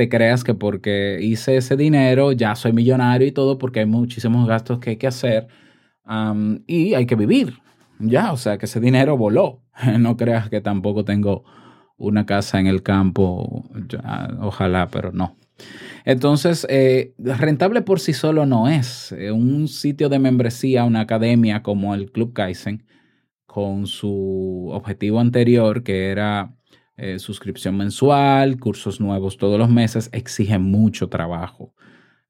te 0.00 0.08
creas 0.08 0.44
que 0.44 0.54
porque 0.54 1.18
hice 1.20 1.58
ese 1.58 1.76
dinero 1.76 2.32
ya 2.32 2.56
soy 2.56 2.72
millonario 2.72 3.28
y 3.28 3.32
todo, 3.32 3.58
porque 3.58 3.80
hay 3.80 3.86
muchísimos 3.86 4.48
gastos 4.48 4.78
que 4.78 4.88
hay 4.88 4.96
que 4.96 5.06
hacer 5.06 5.48
y 6.66 6.94
hay 6.94 7.04
que 7.04 7.16
vivir. 7.16 7.58
Ya, 7.98 8.32
o 8.32 8.38
sea, 8.38 8.56
que 8.56 8.64
ese 8.64 8.80
dinero 8.80 9.18
voló. 9.18 9.60
No 9.98 10.16
creas 10.16 10.48
que 10.48 10.62
tampoco 10.62 11.04
tengo 11.04 11.44
una 11.98 12.24
casa 12.24 12.58
en 12.58 12.66
el 12.66 12.82
campo, 12.82 13.68
ojalá, 14.40 14.88
pero 14.88 15.12
no. 15.12 15.36
Entonces, 16.06 16.66
eh, 16.70 17.12
rentable 17.18 17.82
por 17.82 18.00
sí 18.00 18.14
solo 18.14 18.46
no 18.46 18.66
es. 18.70 19.12
Eh, 19.12 19.32
un 19.32 19.68
sitio 19.68 20.08
de 20.08 20.18
membresía, 20.18 20.84
una 20.84 21.00
academia 21.00 21.62
como 21.62 21.94
el 21.94 22.10
Club 22.10 22.32
Kaizen, 22.32 22.86
con 23.44 23.86
su 23.86 24.70
objetivo 24.72 25.20
anterior, 25.20 25.82
que 25.82 26.08
era 26.08 26.54
eh, 27.00 27.18
suscripción 27.18 27.78
mensual, 27.78 28.58
cursos 28.58 29.00
nuevos 29.00 29.38
todos 29.38 29.58
los 29.58 29.70
meses, 29.70 30.10
exige 30.12 30.58
mucho 30.58 31.08
trabajo, 31.08 31.74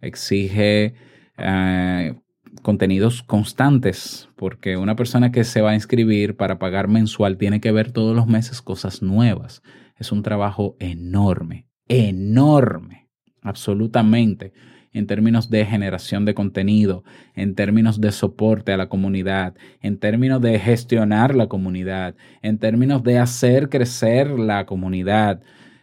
exige 0.00 0.94
eh, 1.36 2.14
contenidos 2.62 3.24
constantes, 3.24 4.28
porque 4.36 4.76
una 4.76 4.94
persona 4.94 5.32
que 5.32 5.42
se 5.42 5.60
va 5.60 5.70
a 5.70 5.74
inscribir 5.74 6.36
para 6.36 6.60
pagar 6.60 6.86
mensual 6.86 7.36
tiene 7.36 7.60
que 7.60 7.72
ver 7.72 7.90
todos 7.90 8.14
los 8.14 8.28
meses 8.28 8.62
cosas 8.62 9.02
nuevas. 9.02 9.60
Es 9.96 10.12
un 10.12 10.22
trabajo 10.22 10.76
enorme, 10.78 11.66
enorme, 11.88 13.08
absolutamente 13.42 14.52
en 14.92 15.06
términos 15.06 15.50
de 15.50 15.64
generación 15.64 16.24
de 16.24 16.34
contenido, 16.34 17.04
en 17.34 17.54
términos 17.54 18.00
de 18.00 18.12
soporte 18.12 18.72
a 18.72 18.76
la 18.76 18.88
comunidad, 18.88 19.54
en 19.80 19.98
términos 19.98 20.40
de 20.40 20.58
gestionar 20.58 21.34
la 21.34 21.46
comunidad, 21.46 22.16
en 22.42 22.58
términos 22.58 23.02
de 23.02 23.18
hacer 23.18 23.68
crecer 23.68 24.30
la 24.30 24.66
comunidad. 24.66 25.40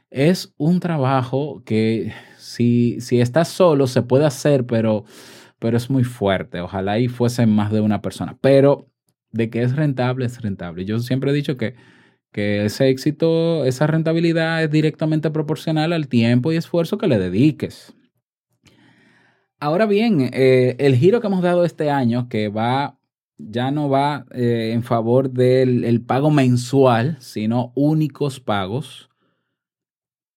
Es 0.10 0.54
un 0.58 0.80
trabajo 0.80 1.64
que 1.66 2.14
si, 2.38 3.00
si 3.02 3.22
estás 3.22 3.48
solo 3.48 3.88
se 3.88 4.02
puede 4.02 4.26
hacer, 4.26 4.66
pero, 4.66 5.06
pero 5.60 5.78
es 5.78 5.90
muy 5.90 6.04
fuerte. 6.04 6.62
Ojalá 6.62 7.00
y 7.00 7.08
fuese 7.08 7.46
más 7.46 7.72
de 7.72 7.82
una 7.82 8.02
persona. 8.02 8.38
Pero 8.42 8.90
de 9.32 9.50
que 9.50 9.62
es 9.62 9.76
rentable, 9.76 10.26
es 10.26 10.42
rentable. 10.42 10.86
Yo 10.86 11.00
siempre 11.00 11.32
he 11.32 11.34
dicho 11.34 11.58
que, 11.58 11.76
que 12.32 12.66
ese 12.66 12.90
éxito, 12.90 13.66
esa 13.66 13.88
rentabilidad 13.88 14.64
es 14.64 14.72
directamente 14.72 15.30
proporcional 15.32 15.94
al 15.94 16.08
tiempo 16.08 16.52
y 16.52 16.58
esfuerzo 16.58 16.98
que 16.98 17.08
le 17.08 17.20
dediques. 17.20 17.97
Ahora 19.60 19.88
bien, 19.88 20.30
eh, 20.34 20.76
el 20.78 20.96
giro 20.96 21.20
que 21.20 21.28
hemos 21.28 21.42
dado 21.42 21.66
este 21.66 21.90
año, 21.90 22.30
que 22.30 22.48
va, 22.48 23.00
ya 23.38 23.72
no 23.72 23.90
va 23.90 24.26
eh, 24.32 24.72
en 24.74 24.84
favor 24.84 25.32
del 25.32 26.02
pago 26.02 26.30
mensual, 26.30 27.18
sino 27.20 27.72
únicos 27.76 28.40
pagos, 28.40 29.10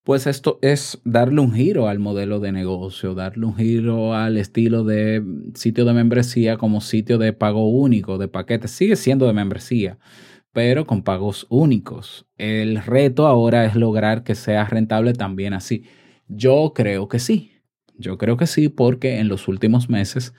pues 0.04 0.26
esto 0.26 0.58
es 0.62 0.98
darle 1.04 1.40
un 1.42 1.52
giro 1.52 1.86
al 1.86 1.98
modelo 1.98 2.40
de 2.40 2.52
negocio, 2.52 3.14
darle 3.14 3.44
un 3.44 3.56
giro 3.56 4.14
al 4.14 4.38
estilo 4.38 4.84
de 4.84 5.22
sitio 5.54 5.84
de 5.84 5.92
membresía 5.92 6.56
como 6.56 6.80
sitio 6.80 7.18
de 7.18 7.34
pago 7.34 7.68
único, 7.68 8.16
de 8.16 8.26
paquetes. 8.26 8.70
Sigue 8.70 8.96
siendo 8.96 9.26
de 9.26 9.34
membresía, 9.34 9.98
pero 10.52 10.86
con 10.86 11.02
pagos 11.02 11.46
únicos. 11.50 12.26
El 12.38 12.82
reto 12.82 13.26
ahora 13.26 13.66
es 13.66 13.76
lograr 13.76 14.24
que 14.24 14.34
sea 14.34 14.64
rentable 14.64 15.12
también 15.12 15.52
así. 15.52 15.84
Yo 16.26 16.72
creo 16.74 17.06
que 17.08 17.18
sí. 17.18 17.59
Yo 18.00 18.16
creo 18.16 18.38
que 18.38 18.46
sí, 18.46 18.70
porque 18.70 19.18
en 19.18 19.28
los 19.28 19.46
últimos 19.46 19.90
meses 19.90 20.32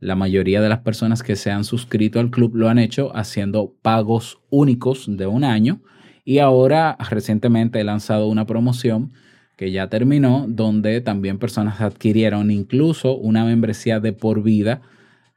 la 0.00 0.16
mayoría 0.16 0.60
de 0.60 0.68
las 0.68 0.80
personas 0.80 1.22
que 1.22 1.36
se 1.36 1.52
han 1.52 1.62
suscrito 1.62 2.18
al 2.18 2.30
club 2.30 2.56
lo 2.56 2.68
han 2.68 2.80
hecho 2.80 3.16
haciendo 3.16 3.72
pagos 3.82 4.40
únicos 4.50 5.06
de 5.08 5.28
un 5.28 5.44
año 5.44 5.80
y 6.24 6.40
ahora 6.40 6.96
recientemente 7.08 7.80
he 7.80 7.84
lanzado 7.84 8.26
una 8.26 8.46
promoción 8.46 9.12
que 9.56 9.70
ya 9.70 9.88
terminó 9.88 10.46
donde 10.48 11.00
también 11.00 11.38
personas 11.38 11.80
adquirieron 11.80 12.50
incluso 12.50 13.16
una 13.16 13.44
membresía 13.44 14.00
de 14.00 14.12
por 14.12 14.42
vida 14.42 14.82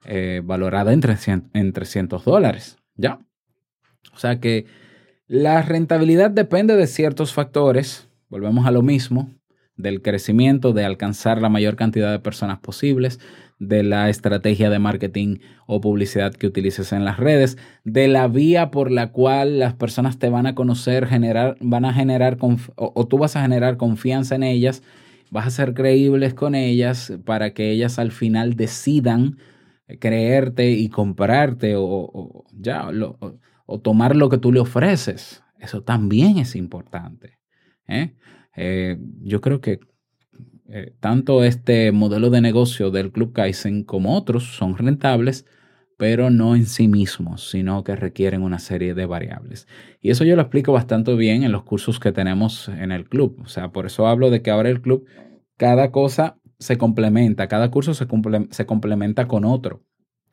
eh, 0.03 0.41
valorada 0.43 0.93
en 0.93 1.01
300, 1.01 1.51
en 1.53 1.73
300 1.73 2.25
dólares. 2.25 2.77
¿Ya? 2.95 3.19
O 4.15 4.17
sea 4.17 4.39
que 4.39 4.65
la 5.27 5.61
rentabilidad 5.61 6.31
depende 6.31 6.75
de 6.75 6.87
ciertos 6.87 7.33
factores. 7.33 8.09
Volvemos 8.29 8.65
a 8.65 8.71
lo 8.71 8.81
mismo 8.81 9.29
del 9.77 10.01
crecimiento, 10.01 10.73
de 10.73 10.85
alcanzar 10.85 11.41
la 11.41 11.49
mayor 11.49 11.75
cantidad 11.75 12.11
de 12.11 12.19
personas 12.19 12.59
posibles, 12.59 13.19
de 13.59 13.83
la 13.83 14.09
estrategia 14.09 14.69
de 14.69 14.79
marketing 14.79 15.37
o 15.65 15.81
publicidad 15.81 16.33
que 16.33 16.47
utilices 16.47 16.93
en 16.93 17.05
las 17.05 17.17
redes, 17.17 17.57
de 17.83 18.07
la 18.07 18.27
vía 18.27 18.69
por 18.71 18.91
la 18.91 19.11
cual 19.11 19.59
las 19.59 19.73
personas 19.73 20.19
te 20.19 20.29
van 20.29 20.45
a 20.45 20.55
conocer, 20.55 21.07
generar, 21.07 21.57
van 21.59 21.85
a 21.85 21.93
generar 21.93 22.37
o, 22.75 23.07
tú 23.07 23.17
vas 23.17 23.35
a 23.35 23.41
generar 23.41 23.77
confianza 23.77 24.35
en 24.35 24.43
ellas, 24.43 24.83
vas 25.31 25.47
a 25.47 25.51
ser 25.51 25.73
creíbles 25.73 26.33
con 26.33 26.55
ellas 26.55 27.13
para 27.25 27.53
que 27.53 27.71
ellas 27.71 27.99
al 27.99 28.11
final 28.11 28.55
decidan 28.55 29.37
creerte 29.99 30.71
y 30.71 30.89
comprarte 30.89 31.75
o, 31.77 32.45
ya 32.51 32.89
o, 33.65 33.79
tomar 33.79 34.15
lo 34.15 34.29
que 34.29 34.37
tú 34.37 34.51
le 34.51 34.59
ofreces. 34.59 35.43
Eso 35.59 35.81
también 35.81 36.37
es 36.37 36.55
importante. 36.55 37.39
¿eh? 37.87 38.13
Eh, 38.57 38.97
yo 39.21 39.39
creo 39.39 39.61
que 39.61 39.79
eh, 40.69 40.93
tanto 40.99 41.43
este 41.45 41.93
modelo 41.93 42.29
de 42.29 42.41
negocio 42.41 42.91
del 42.91 43.11
Club 43.11 43.31
Kaizen 43.31 43.83
como 43.83 44.17
otros 44.17 44.57
son 44.57 44.75
rentables, 44.77 45.45
pero 45.95 46.29
no 46.29 46.55
en 46.55 46.65
sí 46.65 46.87
mismos, 46.87 47.49
sino 47.49 47.83
que 47.83 47.95
requieren 47.95 48.43
una 48.43 48.59
serie 48.59 48.93
de 48.93 49.05
variables. 49.05 49.67
Y 50.01 50.09
eso 50.09 50.25
yo 50.25 50.35
lo 50.35 50.41
explico 50.41 50.73
bastante 50.73 51.15
bien 51.15 51.43
en 51.43 51.51
los 51.51 51.63
cursos 51.63 51.99
que 51.99 52.11
tenemos 52.11 52.67
en 52.67 52.91
el 52.91 53.07
club. 53.07 53.39
O 53.43 53.47
sea, 53.47 53.71
por 53.71 53.85
eso 53.85 54.07
hablo 54.07 54.29
de 54.29 54.41
que 54.41 54.51
ahora 54.51 54.69
el 54.69 54.81
club, 54.81 55.05
cada 55.55 55.91
cosa 55.91 56.37
se 56.59 56.77
complementa, 56.77 57.47
cada 57.47 57.71
curso 57.71 57.93
se, 57.93 58.07
se 58.51 58.65
complementa 58.65 59.27
con 59.27 59.45
otro. 59.45 59.83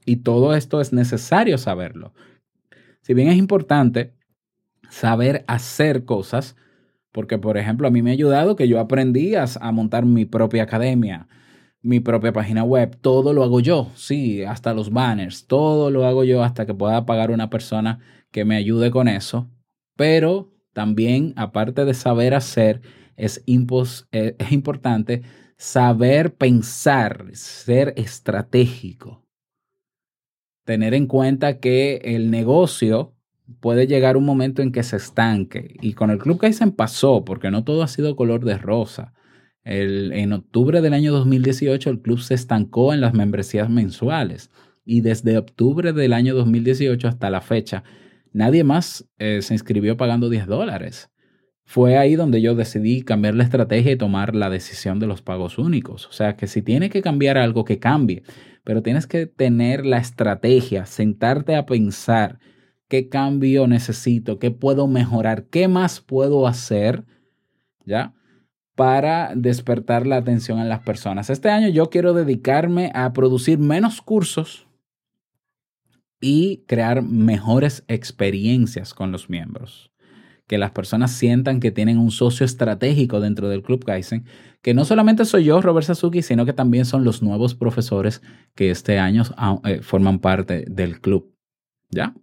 Y 0.04 0.16
todo 0.16 0.54
esto 0.54 0.80
es 0.80 0.92
necesario 0.92 1.56
saberlo. 1.56 2.12
Si 3.02 3.14
bien 3.14 3.28
es 3.28 3.36
importante 3.36 4.14
saber 4.90 5.44
hacer 5.46 6.04
cosas, 6.04 6.56
porque, 7.14 7.38
por 7.38 7.56
ejemplo, 7.56 7.86
a 7.86 7.92
mí 7.92 8.02
me 8.02 8.10
ha 8.10 8.12
ayudado 8.12 8.56
que 8.56 8.66
yo 8.66 8.80
aprendí 8.80 9.36
a, 9.36 9.46
montar 9.70 10.04
mi 10.04 10.24
propia 10.24 10.64
academia, 10.64 11.28
mi 11.80 12.00
propia 12.00 12.32
página 12.32 12.64
web. 12.64 12.98
Todo 13.00 13.32
lo 13.32 13.44
hago 13.44 13.60
yo, 13.60 13.92
sí, 13.94 14.42
hasta 14.42 14.74
los 14.74 14.90
banners. 14.90 15.46
Todo 15.46 15.92
lo 15.92 16.06
hago 16.06 16.24
yo 16.24 16.42
hasta 16.42 16.66
que 16.66 16.74
pueda 16.74 17.06
pagar 17.06 17.30
una 17.30 17.50
persona 17.50 18.00
que 18.32 18.44
me 18.44 18.56
ayude 18.56 18.90
con 18.90 19.06
eso. 19.06 19.48
Pero 19.94 20.50
también, 20.72 21.34
aparte 21.36 21.84
de 21.84 21.94
saber 21.94 22.34
hacer, 22.34 22.82
es, 23.16 23.44
eh, 23.46 24.34
es 24.36 24.50
importante 24.50 25.22
saber 25.56 26.34
pensar, 26.34 27.26
ser 27.34 27.94
estratégico. 27.96 29.24
Tener 30.64 30.94
en 30.94 31.06
cuenta 31.06 31.60
que 31.60 32.00
el 32.02 32.32
negocio 32.32 33.14
puede 33.60 33.86
llegar 33.86 34.16
un 34.16 34.24
momento 34.24 34.62
en 34.62 34.72
que 34.72 34.82
se 34.82 34.96
estanque. 34.96 35.76
Y 35.80 35.94
con 35.94 36.10
el 36.10 36.18
Club 36.18 36.38
Kaizen 36.38 36.72
pasó, 36.72 37.24
porque 37.24 37.50
no 37.50 37.64
todo 37.64 37.82
ha 37.82 37.88
sido 37.88 38.16
color 38.16 38.44
de 38.44 38.58
rosa. 38.58 39.12
en 39.64 40.32
octubre 40.32 40.82
del 40.82 40.92
año 40.92 41.12
2018 41.12 41.88
el 41.88 42.00
club 42.02 42.20
se 42.20 42.34
estancó 42.34 42.92
en 42.92 43.00
las 43.00 43.14
membresías 43.14 43.70
mensuales. 43.70 44.50
Y 44.84 45.00
desde 45.00 45.38
octubre 45.38 45.92
del 45.92 46.12
año 46.12 46.34
2018 46.34 47.08
hasta 47.08 47.30
la 47.30 47.40
fecha, 47.40 47.82
nadie 48.32 48.64
más 48.64 49.08
eh, 49.18 49.40
se 49.40 49.54
inscribió 49.54 49.96
pagando 49.96 50.28
10 50.28 50.46
dólares. 50.46 51.10
fue 51.66 51.96
ahí 51.96 52.14
donde 52.14 52.42
yo 52.42 52.54
decidí 52.54 53.02
cambiar 53.02 53.34
la 53.34 53.44
estrategia 53.44 53.92
y 53.92 53.96
tomar 53.96 54.34
la 54.34 54.50
decisión 54.50 54.98
de 55.00 55.06
los 55.06 55.22
pagos 55.22 55.56
únicos. 55.58 56.06
O 56.06 56.12
sea, 56.12 56.36
que 56.36 56.46
si 56.46 56.60
tiene 56.60 56.90
que 56.90 57.00
cambiar 57.00 57.38
algo, 57.38 57.64
que 57.64 57.78
cambie, 57.78 58.22
pero 58.64 58.82
tienes 58.82 59.06
que 59.06 59.26
tener 59.26 59.86
la 59.86 59.96
estrategia, 59.98 60.84
sentarte 60.84 61.56
a 61.56 61.64
pensar 61.64 62.38
qué 62.94 63.08
cambio 63.08 63.66
necesito, 63.66 64.38
qué 64.38 64.52
puedo 64.52 64.86
mejorar, 64.86 65.46
qué 65.46 65.66
más 65.66 66.00
puedo 66.00 66.46
hacer, 66.46 67.04
¿ya? 67.84 68.14
Para 68.76 69.32
despertar 69.34 70.06
la 70.06 70.18
atención 70.18 70.60
en 70.60 70.68
las 70.68 70.84
personas. 70.84 71.28
Este 71.28 71.50
año 71.50 71.68
yo 71.70 71.90
quiero 71.90 72.14
dedicarme 72.14 72.92
a 72.94 73.12
producir 73.12 73.58
menos 73.58 74.00
cursos 74.00 74.68
y 76.20 76.58
crear 76.68 77.02
mejores 77.02 77.82
experiencias 77.88 78.94
con 78.94 79.10
los 79.10 79.28
miembros 79.28 79.90
que 80.46 80.56
las 80.56 80.70
personas 80.70 81.10
sientan 81.10 81.58
que 81.58 81.72
tienen 81.72 81.98
un 81.98 82.12
socio 82.12 82.46
estratégico 82.46 83.18
dentro 83.18 83.48
del 83.48 83.62
Club 83.62 83.84
Kaizen, 83.84 84.24
que 84.62 84.72
no 84.72 84.84
solamente 84.84 85.24
soy 85.24 85.44
yo, 85.44 85.60
Robert 85.60 85.86
Sasuki, 85.86 86.22
sino 86.22 86.46
que 86.46 86.52
también 86.52 86.84
son 86.84 87.02
los 87.02 87.24
nuevos 87.24 87.56
profesores 87.56 88.22
que 88.54 88.70
este 88.70 89.00
año 89.00 89.24
ah, 89.36 89.58
eh, 89.64 89.80
forman 89.82 90.20
parte 90.20 90.64
del 90.68 91.00
club. 91.00 91.34
¿Ya? 91.90 92.14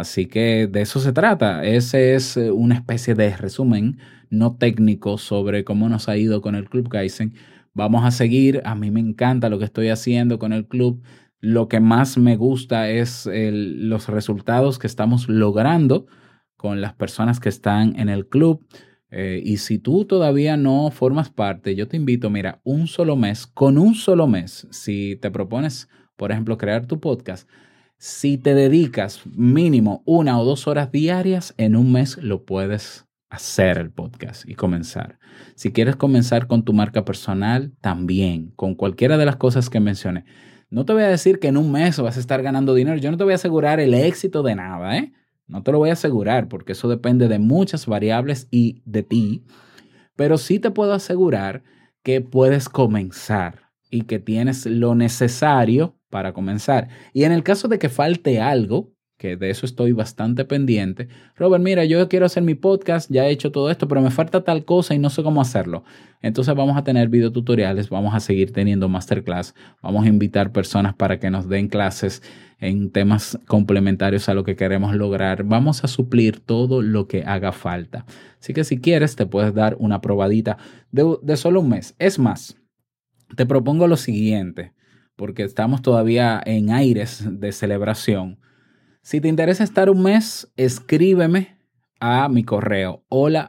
Así 0.00 0.26
que 0.26 0.66
de 0.66 0.82
eso 0.82 0.98
se 0.98 1.12
trata. 1.12 1.64
Ese 1.64 2.14
es 2.14 2.36
eh, 2.36 2.50
una 2.50 2.74
especie 2.74 3.14
de 3.14 3.36
resumen 3.36 3.98
no 4.30 4.56
técnico 4.56 5.18
sobre 5.18 5.64
cómo 5.64 5.88
nos 5.88 6.08
ha 6.08 6.16
ido 6.16 6.40
con 6.40 6.54
el 6.54 6.68
Club 6.68 6.88
Kaizen. 6.88 7.34
Vamos 7.74 8.04
a 8.04 8.10
seguir. 8.10 8.62
A 8.64 8.74
mí 8.74 8.90
me 8.90 9.00
encanta 9.00 9.48
lo 9.48 9.58
que 9.58 9.64
estoy 9.66 9.88
haciendo 9.88 10.38
con 10.38 10.52
el 10.52 10.66
club. 10.66 11.02
Lo 11.40 11.68
que 11.68 11.80
más 11.80 12.18
me 12.18 12.36
gusta 12.36 12.90
es 12.90 13.28
los 13.32 14.08
resultados 14.08 14.78
que 14.78 14.86
estamos 14.86 15.28
logrando 15.28 16.06
con 16.56 16.80
las 16.80 16.94
personas 16.94 17.40
que 17.40 17.48
están 17.48 17.98
en 17.98 18.08
el 18.08 18.26
club. 18.26 18.66
Eh, 19.10 19.42
y 19.44 19.56
si 19.56 19.78
tú 19.78 20.04
todavía 20.04 20.56
no 20.56 20.90
formas 20.90 21.30
parte, 21.30 21.74
yo 21.74 21.88
te 21.88 21.96
invito, 21.96 22.30
mira, 22.30 22.60
un 22.64 22.86
solo 22.86 23.16
mes, 23.16 23.46
con 23.46 23.78
un 23.78 23.94
solo 23.94 24.26
mes, 24.26 24.68
si 24.70 25.16
te 25.20 25.30
propones, 25.30 25.88
por 26.16 26.30
ejemplo, 26.30 26.58
crear 26.58 26.86
tu 26.86 27.00
podcast, 27.00 27.48
si 28.00 28.38
te 28.38 28.54
dedicas 28.54 29.20
mínimo 29.26 30.02
una 30.06 30.40
o 30.40 30.44
dos 30.46 30.66
horas 30.66 30.90
diarias, 30.90 31.52
en 31.58 31.76
un 31.76 31.92
mes 31.92 32.16
lo 32.16 32.46
puedes 32.46 33.04
hacer 33.28 33.76
el 33.76 33.90
podcast 33.90 34.48
y 34.48 34.54
comenzar. 34.54 35.18
Si 35.54 35.70
quieres 35.70 35.96
comenzar 35.96 36.46
con 36.46 36.64
tu 36.64 36.72
marca 36.72 37.04
personal, 37.04 37.74
también, 37.82 38.52
con 38.56 38.74
cualquiera 38.74 39.18
de 39.18 39.26
las 39.26 39.36
cosas 39.36 39.68
que 39.68 39.80
mencioné. 39.80 40.24
No 40.70 40.86
te 40.86 40.94
voy 40.94 41.02
a 41.02 41.08
decir 41.08 41.40
que 41.40 41.48
en 41.48 41.58
un 41.58 41.70
mes 41.70 42.00
vas 42.00 42.16
a 42.16 42.20
estar 42.20 42.42
ganando 42.42 42.72
dinero, 42.72 42.96
yo 42.96 43.10
no 43.10 43.18
te 43.18 43.24
voy 43.24 43.34
a 43.34 43.36
asegurar 43.36 43.80
el 43.80 43.92
éxito 43.92 44.42
de 44.42 44.54
nada, 44.54 44.96
¿eh? 44.96 45.12
No 45.46 45.62
te 45.62 45.70
lo 45.70 45.76
voy 45.76 45.90
a 45.90 45.92
asegurar 45.92 46.48
porque 46.48 46.72
eso 46.72 46.88
depende 46.88 47.28
de 47.28 47.38
muchas 47.38 47.84
variables 47.84 48.48
y 48.50 48.80
de 48.86 49.02
ti, 49.02 49.44
pero 50.16 50.38
sí 50.38 50.58
te 50.58 50.70
puedo 50.70 50.94
asegurar 50.94 51.64
que 52.02 52.22
puedes 52.22 52.70
comenzar 52.70 53.70
y 53.90 54.04
que 54.04 54.18
tienes 54.20 54.64
lo 54.64 54.94
necesario 54.94 55.99
para 56.10 56.32
comenzar. 56.32 56.88
Y 57.12 57.24
en 57.24 57.32
el 57.32 57.42
caso 57.42 57.68
de 57.68 57.78
que 57.78 57.88
falte 57.88 58.40
algo, 58.40 58.92
que 59.20 59.36
de 59.36 59.50
eso 59.50 59.66
estoy 59.66 59.92
bastante 59.92 60.46
pendiente. 60.46 61.08
Robert, 61.36 61.62
mira, 61.62 61.84
yo 61.84 62.08
quiero 62.08 62.24
hacer 62.24 62.42
mi 62.42 62.54
podcast, 62.54 63.10
ya 63.10 63.26
he 63.26 63.30
hecho 63.30 63.52
todo 63.52 63.70
esto, 63.70 63.86
pero 63.86 64.00
me 64.00 64.10
falta 64.10 64.44
tal 64.44 64.64
cosa 64.64 64.94
y 64.94 64.98
no 64.98 65.10
sé 65.10 65.22
cómo 65.22 65.42
hacerlo. 65.42 65.84
Entonces 66.22 66.54
vamos 66.54 66.78
a 66.78 66.84
tener 66.84 67.10
videotutoriales, 67.10 67.90
vamos 67.90 68.14
a 68.14 68.20
seguir 68.20 68.50
teniendo 68.54 68.88
masterclass, 68.88 69.54
vamos 69.82 70.06
a 70.06 70.08
invitar 70.08 70.52
personas 70.52 70.94
para 70.94 71.20
que 71.20 71.30
nos 71.30 71.50
den 71.50 71.68
clases 71.68 72.22
en 72.60 72.90
temas 72.90 73.38
complementarios 73.46 74.26
a 74.30 74.34
lo 74.34 74.42
que 74.42 74.56
queremos 74.56 74.94
lograr. 74.94 75.44
Vamos 75.44 75.84
a 75.84 75.88
suplir 75.88 76.40
todo 76.40 76.80
lo 76.80 77.06
que 77.06 77.22
haga 77.24 77.52
falta. 77.52 78.06
Así 78.40 78.54
que 78.54 78.64
si 78.64 78.80
quieres, 78.80 79.16
te 79.16 79.26
puedes 79.26 79.52
dar 79.52 79.76
una 79.78 80.00
probadita 80.00 80.56
de, 80.92 81.18
de 81.22 81.36
solo 81.36 81.60
un 81.60 81.68
mes. 81.68 81.94
Es 81.98 82.18
más, 82.18 82.56
te 83.36 83.44
propongo 83.44 83.86
lo 83.86 83.98
siguiente, 83.98 84.72
porque 85.20 85.42
estamos 85.42 85.82
todavía 85.82 86.42
en 86.44 86.70
aires 86.70 87.28
de 87.30 87.52
celebración 87.52 88.40
si 89.02 89.20
te 89.20 89.28
interesa 89.28 89.64
estar 89.64 89.88
un 89.88 90.02
mes, 90.02 90.52
escríbeme 90.56 91.56
a 92.00 92.28
mi 92.28 92.44
correo 92.44 93.04
hola 93.08 93.48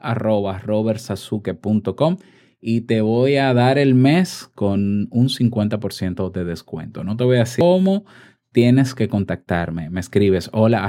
y 2.61 2.81
te 2.81 3.01
voy 3.01 3.35
a 3.35 3.53
dar 3.53 3.77
el 3.77 3.93
mes 3.93 4.49
con 4.55 5.09
un 5.11 5.27
50% 5.27 6.31
de 6.31 6.45
descuento. 6.45 7.03
No 7.03 7.17
te 7.17 7.25
voy 7.25 7.35
a 7.35 7.39
decir 7.39 7.59
cómo 7.59 8.05
tienes 8.53 8.95
que 8.95 9.09
contactarme. 9.09 9.89
Me 9.89 9.99
escribes 9.99 10.49
hola 10.53 10.85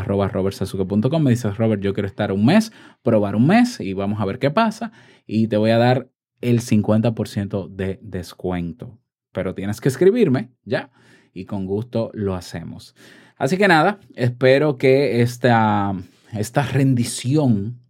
me 1.20 1.30
dices 1.30 1.56
Robert, 1.56 1.82
yo 1.82 1.92
quiero 1.92 2.06
estar 2.06 2.30
un 2.30 2.46
mes, 2.46 2.72
probar 3.02 3.34
un 3.34 3.48
mes 3.48 3.80
y 3.80 3.94
vamos 3.94 4.20
a 4.20 4.24
ver 4.24 4.38
qué 4.38 4.50
pasa 4.50 4.92
y 5.26 5.48
te 5.48 5.56
voy 5.56 5.70
a 5.70 5.78
dar 5.78 6.08
el 6.40 6.60
50% 6.60 7.68
de 7.68 7.98
descuento. 8.00 9.01
Pero 9.32 9.54
tienes 9.54 9.80
que 9.80 9.88
escribirme, 9.88 10.50
¿ya? 10.64 10.90
Y 11.32 11.46
con 11.46 11.66
gusto 11.66 12.10
lo 12.14 12.34
hacemos. 12.34 12.94
Así 13.36 13.56
que 13.56 13.68
nada, 13.68 13.98
espero 14.14 14.78
que 14.78 15.22
esta, 15.22 15.94
esta 16.32 16.62
rendición 16.62 17.80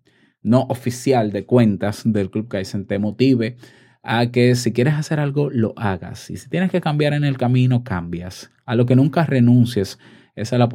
no 0.43 0.63
oficial 0.69 1.31
de 1.33 1.45
cuentas 1.45 2.03
del 2.05 2.31
Club 2.31 2.49
Kaizen 2.49 2.87
te 2.87 2.99
motive 2.99 3.57
a 4.03 4.27
que 4.31 4.55
si 4.57 4.73
quieres 4.73 4.95
hacer 4.95 5.21
algo, 5.21 5.51
lo 5.51 5.75
hagas. 5.77 6.31
Y 6.31 6.37
si 6.37 6.49
tienes 6.49 6.71
que 6.71 6.81
cambiar 6.81 7.13
en 7.13 7.25
el 7.25 7.39
camino, 7.39 7.85
cambias. 7.85 8.51
A 8.67 8.75
lo 8.75 8.87
que 8.87 8.97
nunca 8.97 9.25
renuncies 9.25 9.99
es 10.35 10.53
a 10.53 10.59
la, 10.59 10.69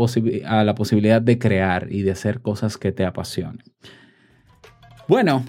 a 0.45 0.63
la 0.63 0.75
posibilidad 0.75 1.21
de 1.21 1.39
crear 1.39 1.87
y 1.91 2.03
de 2.03 2.11
hacer 2.11 2.41
cosas 2.41 2.77
que 2.77 2.91
te 2.91 3.05
apasionen. 3.05 3.63
Bueno, 5.07 5.43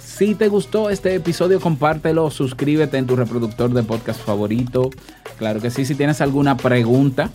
si 0.00 0.34
te 0.34 0.48
gustó 0.48 0.90
este 0.90 1.14
episodio, 1.14 1.60
compártelo, 1.60 2.30
suscríbete 2.30 2.98
en 2.98 3.06
tu 3.06 3.16
reproductor 3.16 3.72
de 3.72 3.82
podcast 3.82 4.20
favorito. 4.20 4.90
Claro 5.38 5.60
que 5.60 5.70
sí, 5.70 5.84
si 5.84 5.94
tienes 5.94 6.20
alguna 6.20 6.56
pregunta, 6.56 7.30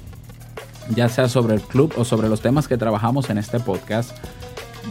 ya 0.96 1.10
sea 1.10 1.28
sobre 1.28 1.56
el 1.56 1.62
club 1.62 1.94
o 1.98 2.06
sobre 2.06 2.30
los 2.30 2.42
temas 2.42 2.68
que 2.68 2.78
trabajamos 2.78 3.30
en 3.30 3.38
este 3.38 3.60
podcast, 3.60 4.12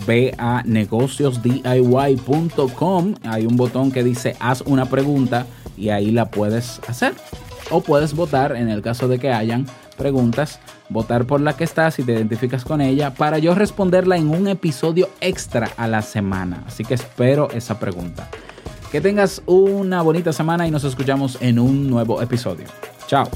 ve 0.06 0.34
a 0.38 0.62
negociosdiy.com. 0.64 3.14
Hay 3.24 3.46
un 3.46 3.56
botón 3.56 3.90
que 3.92 4.04
dice 4.04 4.36
haz 4.40 4.62
una 4.62 4.86
pregunta 4.86 5.46
y 5.76 5.90
ahí 5.90 6.10
la 6.10 6.30
puedes 6.30 6.80
hacer. 6.88 7.14
O 7.70 7.80
puedes 7.80 8.14
votar 8.14 8.56
en 8.56 8.68
el 8.68 8.82
caso 8.82 9.08
de 9.08 9.18
que 9.18 9.32
hayan 9.32 9.66
preguntas, 9.96 10.60
votar 10.88 11.26
por 11.26 11.40
la 11.40 11.56
que 11.56 11.64
estás 11.64 11.98
y 11.98 12.02
te 12.02 12.12
identificas 12.12 12.64
con 12.64 12.80
ella 12.80 13.14
para 13.14 13.38
yo 13.38 13.54
responderla 13.54 14.16
en 14.16 14.28
un 14.28 14.48
episodio 14.48 15.08
extra 15.20 15.70
a 15.76 15.86
la 15.86 16.02
semana. 16.02 16.64
Así 16.66 16.84
que 16.84 16.94
espero 16.94 17.50
esa 17.50 17.78
pregunta. 17.78 18.28
Que 18.90 19.00
tengas 19.00 19.42
una 19.46 20.02
bonita 20.02 20.32
semana 20.32 20.66
y 20.66 20.70
nos 20.70 20.84
escuchamos 20.84 21.38
en 21.40 21.58
un 21.58 21.90
nuevo 21.90 22.22
episodio. 22.22 22.66
Chao. 23.06 23.28